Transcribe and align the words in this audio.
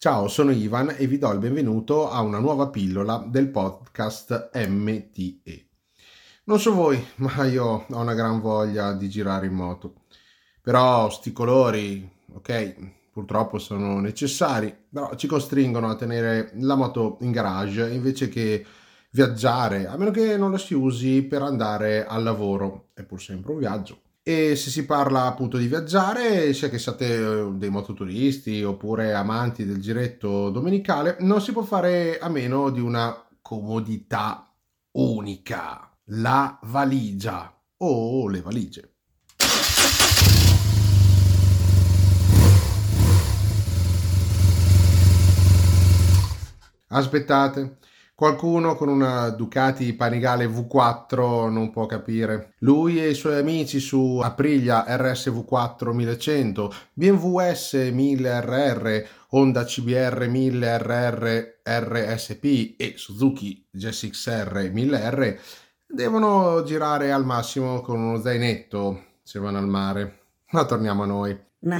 Ciao, 0.00 0.28
sono 0.28 0.52
Ivan 0.52 0.94
e 0.96 1.08
vi 1.08 1.18
do 1.18 1.32
il 1.32 1.40
benvenuto 1.40 2.08
a 2.08 2.20
una 2.20 2.38
nuova 2.38 2.68
pillola 2.68 3.26
del 3.26 3.48
podcast 3.48 4.50
MTE. 4.54 5.66
Non 6.44 6.60
so 6.60 6.72
voi, 6.72 7.04
ma 7.18 7.44
io 7.46 7.84
ho 7.90 8.00
una 8.00 8.14
gran 8.14 8.40
voglia 8.40 8.92
di 8.92 9.08
girare 9.08 9.46
in 9.46 9.54
moto. 9.54 10.02
Però 10.62 11.10
sti 11.10 11.32
colori, 11.32 12.08
ok, 12.32 13.10
purtroppo 13.10 13.58
sono 13.58 13.98
necessari, 13.98 14.72
però 14.88 15.16
ci 15.16 15.26
costringono 15.26 15.90
a 15.90 15.96
tenere 15.96 16.52
la 16.58 16.76
moto 16.76 17.16
in 17.22 17.32
garage 17.32 17.92
invece 17.92 18.28
che 18.28 18.64
viaggiare, 19.10 19.88
a 19.88 19.96
meno 19.96 20.12
che 20.12 20.36
non 20.36 20.52
la 20.52 20.58
si 20.58 20.74
usi 20.74 21.24
per 21.24 21.42
andare 21.42 22.06
al 22.06 22.22
lavoro. 22.22 22.90
È 22.94 23.02
pur 23.02 23.20
sempre 23.20 23.50
un 23.50 23.58
viaggio 23.58 24.02
e 24.28 24.56
se 24.56 24.68
si 24.68 24.84
parla 24.84 25.24
appunto 25.24 25.56
di 25.56 25.68
viaggiare, 25.68 26.52
sia 26.52 26.68
che 26.68 26.78
siate 26.78 27.14
eh, 27.14 27.50
dei 27.52 27.70
mototuristi 27.70 28.62
oppure 28.62 29.14
amanti 29.14 29.64
del 29.64 29.80
giretto 29.80 30.50
domenicale, 30.50 31.16
non 31.20 31.40
si 31.40 31.50
può 31.52 31.62
fare 31.62 32.18
a 32.18 32.28
meno 32.28 32.68
di 32.68 32.78
una 32.78 33.26
comodità 33.40 34.54
unica, 34.98 35.90
la 36.08 36.58
valigia 36.64 37.58
o 37.78 38.28
le 38.28 38.42
valigie. 38.42 38.92
Aspettate, 46.88 47.78
Qualcuno 48.18 48.74
con 48.74 48.88
una 48.88 49.28
Ducati 49.28 49.92
Panigale 49.92 50.48
V4 50.48 51.48
non 51.50 51.70
può 51.70 51.86
capire. 51.86 52.54
Lui 52.58 53.00
e 53.00 53.10
i 53.10 53.14
suoi 53.14 53.38
amici 53.38 53.78
su 53.78 54.18
Aprilia 54.20 54.86
RSV4 54.88 55.92
1100, 55.92 56.74
BMW 56.94 57.38
S 57.52 57.74
1000RR, 57.74 59.06
Honda 59.28 59.62
CBR 59.62 60.26
1000RR 60.26 61.58
RSP 61.62 62.74
e 62.76 62.94
Suzuki 62.96 63.64
GSX-R 63.70 64.68
1000R 64.74 65.38
devono 65.86 66.64
girare 66.64 67.12
al 67.12 67.24
massimo 67.24 67.80
con 67.82 68.00
uno 68.00 68.20
zainetto 68.20 69.04
se 69.22 69.38
vanno 69.38 69.58
al 69.58 69.68
mare. 69.68 70.22
Ma 70.50 70.64
torniamo 70.64 71.04
a 71.04 71.06
noi. 71.06 71.38
Ma. 71.60 71.78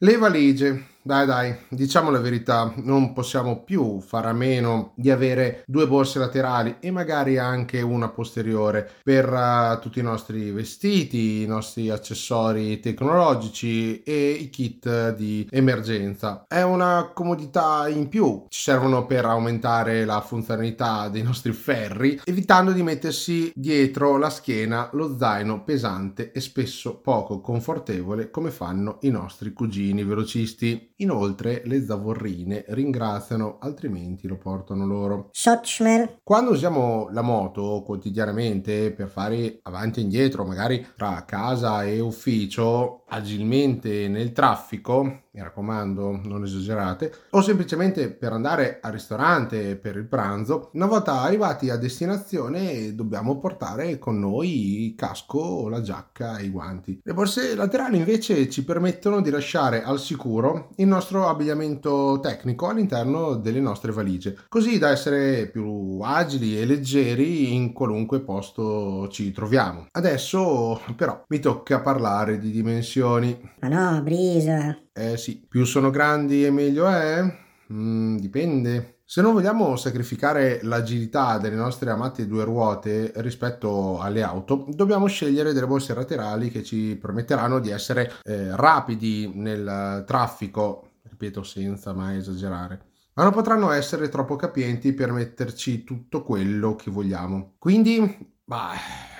Le 0.00 0.16
valigie 0.16 0.86
dai, 1.02 1.26
dai, 1.26 1.56
diciamo 1.68 2.10
la 2.10 2.18
verità, 2.18 2.72
non 2.76 3.12
possiamo 3.12 3.62
più 3.62 4.00
fare 4.00 4.28
a 4.28 4.32
meno 4.32 4.92
di 4.94 5.10
avere 5.10 5.62
due 5.66 5.86
borse 5.86 6.18
laterali 6.18 6.76
e 6.80 6.90
magari 6.90 7.38
anche 7.38 7.80
una 7.80 8.08
posteriore 8.08 8.90
per 9.02 9.32
uh, 9.32 9.80
tutti 9.80 10.00
i 10.00 10.02
nostri 10.02 10.50
vestiti, 10.50 11.42
i 11.42 11.46
nostri 11.46 11.88
accessori 11.88 12.80
tecnologici 12.80 14.02
e 14.02 14.30
i 14.32 14.50
kit 14.50 15.14
di 15.14 15.48
emergenza. 15.50 16.44
È 16.46 16.62
una 16.62 17.10
comodità 17.14 17.88
in 17.88 18.08
più, 18.08 18.44
ci 18.48 18.60
servono 18.60 19.06
per 19.06 19.24
aumentare 19.24 20.04
la 20.04 20.20
funzionalità 20.20 21.08
dei 21.08 21.22
nostri 21.22 21.52
ferri, 21.52 22.20
evitando 22.24 22.72
di 22.72 22.82
mettersi 22.82 23.50
dietro 23.54 24.18
la 24.18 24.30
schiena 24.30 24.90
lo 24.92 25.16
zaino 25.16 25.64
pesante 25.64 26.32
e 26.32 26.40
spesso 26.40 26.96
poco 26.96 27.40
confortevole 27.40 28.30
come 28.30 28.50
fanno 28.50 28.98
i 29.02 29.10
nostri 29.10 29.52
cugini 29.52 30.04
velocisti. 30.04 30.96
Inoltre 31.00 31.62
le 31.64 31.84
zavorrine 31.84 32.64
ringraziano, 32.68 33.58
altrimenti 33.60 34.26
lo 34.26 34.36
portano 34.36 34.84
loro. 34.84 35.28
Schotzmer. 35.30 36.18
Quando 36.24 36.50
usiamo 36.50 37.08
la 37.12 37.22
moto 37.22 37.82
quotidianamente 37.84 38.92
per 38.92 39.08
fare 39.08 39.60
avanti 39.62 40.00
e 40.00 40.02
indietro, 40.02 40.44
magari 40.44 40.84
tra 40.96 41.24
casa 41.24 41.84
e 41.84 42.00
ufficio, 42.00 43.04
agilmente 43.06 44.08
nel 44.08 44.32
traffico, 44.32 45.27
mi 45.38 45.44
raccomando, 45.44 46.20
non 46.24 46.42
esagerate, 46.44 47.12
o 47.30 47.40
semplicemente 47.40 48.10
per 48.10 48.32
andare 48.32 48.80
al 48.82 48.92
ristorante 48.92 49.76
per 49.76 49.96
il 49.96 50.06
pranzo, 50.06 50.70
una 50.72 50.86
volta 50.86 51.20
arrivati 51.20 51.70
a 51.70 51.76
destinazione 51.76 52.94
dobbiamo 52.94 53.38
portare 53.38 53.98
con 53.98 54.18
noi 54.18 54.86
il 54.86 54.94
casco, 54.96 55.68
la 55.68 55.80
giacca 55.80 56.38
e 56.38 56.46
i 56.46 56.50
guanti. 56.50 57.00
Le 57.04 57.14
borse 57.14 57.54
laterali 57.54 57.98
invece 57.98 58.48
ci 58.50 58.64
permettono 58.64 59.20
di 59.20 59.30
lasciare 59.30 59.84
al 59.84 60.00
sicuro 60.00 60.70
il 60.76 60.88
nostro 60.88 61.28
abbigliamento 61.28 62.18
tecnico 62.20 62.66
all'interno 62.66 63.36
delle 63.36 63.60
nostre 63.60 63.92
valigie, 63.92 64.36
così 64.48 64.78
da 64.78 64.90
essere 64.90 65.46
più 65.46 66.00
agili 66.02 66.58
e 66.58 66.66
leggeri 66.66 67.54
in 67.54 67.72
qualunque 67.72 68.20
posto 68.20 69.06
ci 69.08 69.30
troviamo. 69.30 69.86
Adesso 69.92 70.80
però 70.96 71.22
mi 71.28 71.38
tocca 71.38 71.80
parlare 71.80 72.38
di 72.38 72.50
dimensioni. 72.50 73.38
Ma 73.60 73.68
no, 73.68 74.02
brisa. 74.02 74.76
Eh 75.00 75.16
sì, 75.16 75.46
più 75.48 75.64
sono 75.64 75.90
grandi 75.90 76.44
e 76.44 76.50
meglio 76.50 76.88
è? 76.88 77.22
Mm, 77.72 78.16
dipende. 78.16 79.02
Se 79.04 79.22
non 79.22 79.32
vogliamo 79.32 79.76
sacrificare 79.76 80.58
l'agilità 80.62 81.38
delle 81.38 81.54
nostre 81.54 81.90
amate 81.90 82.26
due 82.26 82.42
ruote 82.42 83.12
rispetto 83.16 84.00
alle 84.00 84.22
auto, 84.24 84.66
dobbiamo 84.70 85.06
scegliere 85.06 85.52
delle 85.52 85.68
borse 85.68 85.94
laterali 85.94 86.50
che 86.50 86.64
ci 86.64 86.98
permetteranno 87.00 87.60
di 87.60 87.70
essere 87.70 88.12
eh, 88.24 88.54
rapidi 88.56 89.30
nel 89.32 90.02
traffico, 90.04 90.94
ripeto 91.04 91.44
senza 91.44 91.92
mai 91.94 92.16
esagerare, 92.18 92.80
ma 93.14 93.22
non 93.22 93.32
potranno 93.32 93.70
essere 93.70 94.08
troppo 94.08 94.34
capienti 94.34 94.92
per 94.92 95.12
metterci 95.12 95.84
tutto 95.84 96.24
quello 96.24 96.74
che 96.74 96.90
vogliamo. 96.90 97.54
Quindi 97.58 98.36
Bah, 98.48 98.72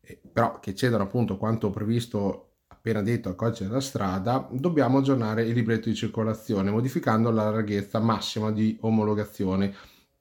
eh, 0.00 0.18
però 0.32 0.58
che 0.60 0.74
cedono 0.74 1.02
appunto 1.04 1.36
quanto 1.36 1.70
previsto 1.70 2.44
appena 2.68 3.02
detto 3.02 3.28
al 3.28 3.34
codice 3.34 3.66
della 3.66 3.80
strada, 3.80 4.48
dobbiamo 4.50 4.98
aggiornare 4.98 5.42
il 5.42 5.52
libretto 5.52 5.88
di 5.88 5.94
circolazione 5.94 6.70
modificando 6.70 7.30
la 7.30 7.50
larghezza 7.50 7.98
massima 7.98 8.50
di 8.50 8.78
omologazione, 8.80 9.74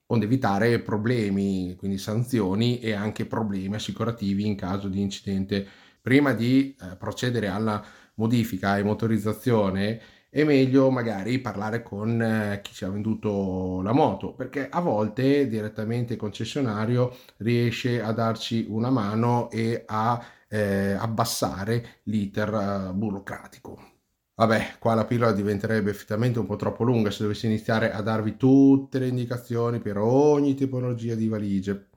onde 0.07 0.25
evitare 0.25 0.79
problemi, 0.79 1.75
quindi 1.77 1.97
sanzioni 1.97 2.79
e 2.79 2.93
anche 2.93 3.25
problemi 3.25 3.75
assicurativi 3.75 4.45
in 4.45 4.55
caso 4.55 4.87
di 4.87 5.01
incidente. 5.01 5.65
Prima 6.01 6.33
di 6.33 6.75
eh, 6.79 6.95
procedere 6.95 7.47
alla 7.47 7.83
modifica 8.15 8.77
e 8.77 8.83
motorizzazione, 8.83 10.01
è 10.29 10.43
meglio 10.43 10.89
magari 10.91 11.39
parlare 11.39 11.81
con 11.83 12.21
eh, 12.21 12.59
chi 12.61 12.73
ci 12.73 12.83
ha 12.85 12.89
venduto 12.89 13.81
la 13.81 13.93
moto 13.93 14.33
perché 14.33 14.67
a 14.69 14.81
volte 14.81 15.47
direttamente 15.47 16.13
il 16.13 16.19
concessionario 16.19 17.15
riesce 17.37 18.01
a 18.01 18.11
darci 18.11 18.65
una 18.69 18.89
mano 18.89 19.49
e 19.49 19.83
a 19.85 20.23
eh, 20.49 20.91
abbassare 20.93 22.01
l'iter 22.03 22.89
eh, 22.89 22.93
burocratico. 22.93 23.96
Vabbè, 24.39 24.75
qua 24.77 24.93
la 24.93 25.05
pillola 25.05 25.31
diventerebbe 25.31 25.89
effettivamente 25.89 26.37
un 26.37 26.45
po' 26.45 26.57
troppo 26.57 26.83
lunga 26.83 27.09
se 27.09 27.23
dovessi 27.23 27.47
iniziare 27.47 27.91
a 27.91 28.01
darvi 28.01 28.37
tutte 28.37 28.99
le 28.99 29.07
indicazioni 29.07 29.79
per 29.79 29.97
ogni 29.97 30.53
tipologia 30.53 31.15
di 31.15 31.27
valigie. 31.27 31.87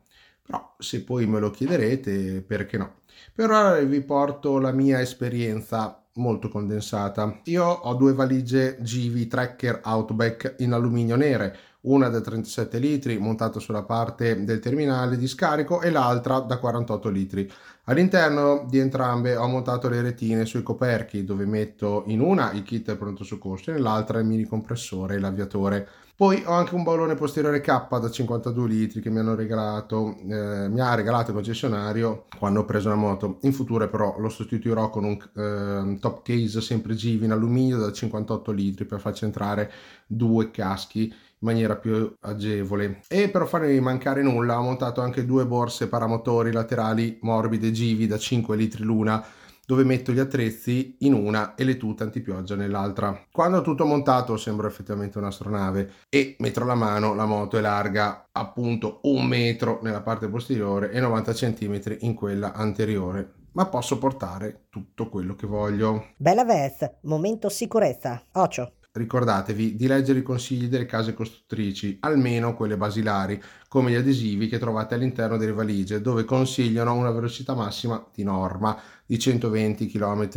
Però 0.43 0.75
se 0.79 1.05
poi 1.05 1.27
me 1.27 1.39
lo 1.39 1.51
chiederete, 1.51 2.41
perché 2.41 2.79
no? 2.79 3.01
Per 3.35 3.51
ora 3.51 3.79
vi 3.81 4.01
porto 4.01 4.59
la 4.59 4.73
mia 4.73 5.03
esperienza 5.03 6.03
molto 6.15 6.49
condensata. 6.49 7.41
Io 7.45 7.63
ho 7.65 7.95
due 7.95 8.15
valigie 8.15 8.79
GV 8.81 9.27
Tracker 9.27 9.83
Outback 9.85 10.55
in 10.61 10.73
alluminio 10.73 11.17
nere, 11.17 11.55
una 11.83 12.09
da 12.09 12.21
37 12.21 12.79
litri 12.79 13.19
montata 13.19 13.59
sulla 13.59 13.83
parte 13.83 14.45
del 14.45 14.59
terminale 14.59 15.17
di 15.17 15.27
scarico 15.27 15.81
e 15.81 15.91
l'altra 15.91 16.41
da 16.41 16.59
48 16.59 17.09
litri. 17.09 17.51
All'interno 17.85 18.67
di 18.69 18.79
entrambe 18.79 19.37
ho 19.37 19.47
montato 19.49 19.89
le 19.89 20.03
retine 20.03 20.45
sui 20.45 20.63
coperchi 20.63 21.25
dove 21.25 21.47
metto 21.47 22.05
in 22.07 22.21
una 22.21 22.53
il 22.53 22.63
kit 22.63 22.95
pronto 22.97 23.25
soccorso 23.25 23.71
e 23.71 23.75
nell'altra 23.75 24.19
il 24.19 24.27
mini 24.27 24.45
compressore 24.45 25.15
e 25.15 25.19
l'avviatore. 25.19 25.89
Poi 26.21 26.43
ho 26.45 26.53
anche 26.53 26.75
un 26.75 26.83
ballone 26.83 27.15
posteriore 27.15 27.63
K 27.63 27.99
da 27.99 28.11
52 28.11 28.69
litri 28.69 29.01
che 29.01 29.09
mi 29.09 29.21
hanno 29.21 29.35
regalato, 29.35 30.19
eh, 30.29 30.69
mi 30.69 30.79
ha 30.79 30.95
regalato 30.95 31.31
il 31.31 31.37
concessionario 31.37 32.27
quando 32.39 32.61
ho 32.61 32.65
preso 32.67 32.91
la 32.91 32.95
moto. 32.95 33.39
In 33.41 33.55
futuro 33.55 33.89
però 33.89 34.19
lo 34.19 34.29
sostituirò 34.29 34.91
con 34.91 35.05
un 35.05 35.17
eh, 35.35 35.99
top 35.99 36.23
case 36.23 36.61
sempre 36.61 36.95
GIV 36.95 37.23
in 37.23 37.33
alluminio 37.33 37.79
da 37.79 37.91
58 37.91 38.53
litri 38.53 38.85
per 38.85 39.01
farci 39.01 39.25
entrare 39.25 39.73
due 40.07 40.51
caschi 40.51 41.11
maniera 41.41 41.77
più 41.77 42.15
agevole. 42.21 43.03
E 43.09 43.29
per 43.29 43.47
farmi 43.47 43.79
mancare 43.81 44.23
nulla 44.23 44.59
ho 44.59 44.63
montato 44.63 45.01
anche 45.01 45.25
due 45.25 45.47
borse 45.47 45.89
paramotori 45.89 46.53
laterali 46.53 47.19
morbide 47.23 47.71
GIV 47.71 48.09
da 48.09 48.19
5 48.19 48.57
litri 48.57 48.85
l'una 48.85 49.25
dove 49.71 49.85
metto 49.85 50.11
gli 50.11 50.19
attrezzi 50.19 50.97
in 51.01 51.13
una 51.13 51.55
e 51.55 51.63
le 51.63 51.77
tute 51.77 52.03
antipioggia 52.03 52.57
nell'altra. 52.57 53.27
Quando 53.31 53.59
ho 53.59 53.63
tutto 53.63 53.85
montato 53.85 54.37
sembra 54.37 54.67
effettivamente 54.67 55.19
un'astronave 55.19 55.93
e 56.09 56.35
metto 56.41 56.65
la 56.65 56.75
mano, 56.75 57.15
la 57.15 57.25
moto 57.25 57.57
è 57.57 57.61
larga 57.61 58.31
appunto 58.33 58.99
un 59.05 59.27
metro 59.27 59.79
nella 59.83 60.01
parte 60.01 60.29
posteriore 60.29 60.91
e 60.91 60.99
90 60.99 61.33
cm 61.33 61.81
in 62.01 62.15
quella 62.15 62.53
anteriore 62.53 63.35
ma 63.53 63.67
posso 63.67 63.99
portare 63.99 64.67
tutto 64.71 65.09
quello 65.09 65.35
che 65.35 65.47
voglio. 65.47 66.09
Bella 66.17 66.45
vest, 66.45 66.99
momento 67.03 67.49
sicurezza. 67.49 68.23
Ocio. 68.33 68.75
Ricordatevi 68.93 69.77
di 69.77 69.87
leggere 69.87 70.19
i 70.19 70.23
consigli 70.23 70.67
delle 70.67 70.87
case 70.87 71.15
costruttrici, 71.15 71.99
almeno 72.01 72.57
quelle 72.57 72.77
basilari, 72.77 73.41
come 73.69 73.93
gli 73.93 73.95
adesivi 73.95 74.49
che 74.49 74.59
trovate 74.59 74.95
all'interno 74.95 75.37
delle 75.37 75.53
valigie, 75.53 76.01
dove 76.01 76.25
consigliano 76.25 76.95
una 76.95 77.13
velocità 77.13 77.55
massima 77.55 78.05
di 78.13 78.25
norma 78.25 78.77
di 79.07 79.17
120 79.17 79.87
km 79.87 80.29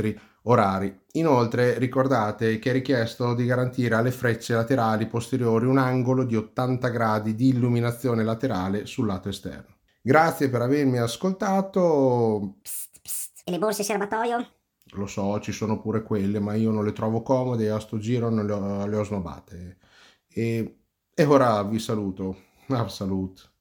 orari. 0.43 1.01
Inoltre 1.13 1.77
ricordate 1.79 2.59
che 2.59 2.69
è 2.69 2.73
richiesto 2.73 3.33
di 3.33 3.45
garantire 3.45 3.95
alle 3.95 4.11
frecce 4.11 4.53
laterali 4.53 5.07
posteriori 5.07 5.65
un 5.65 5.77
angolo 5.77 6.23
di 6.23 6.35
80 6.35 6.87
gradi 6.89 7.35
di 7.35 7.49
illuminazione 7.49 8.23
laterale 8.23 8.85
sul 8.85 9.07
lato 9.07 9.29
esterno. 9.29 9.75
Grazie 10.01 10.49
per 10.49 10.61
avermi 10.61 10.99
ascoltato. 10.99 12.57
Psst, 12.61 12.99
psst. 13.01 13.41
E 13.45 13.51
le 13.51 13.57
borse 13.57 13.83
serbatoio? 13.83 14.47
Lo 14.97 15.07
so, 15.07 15.39
ci 15.39 15.51
sono 15.51 15.79
pure 15.79 16.03
quelle, 16.03 16.39
ma 16.39 16.55
io 16.55 16.71
non 16.71 16.83
le 16.83 16.93
trovo 16.93 17.21
comode 17.21 17.69
a 17.69 17.79
sto 17.79 17.97
giro 17.97 18.29
non 18.29 18.45
le 18.45 18.53
ho, 18.53 18.85
le 18.85 18.95
ho 18.97 19.03
snobate. 19.03 19.77
E, 20.27 20.79
e 21.13 21.25
ora 21.25 21.63
vi 21.63 21.79
saluto. 21.79 22.37
Salut. 22.87 23.52